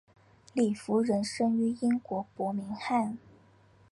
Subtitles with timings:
[0.53, 3.19] 李福仁生于英国伯明翰。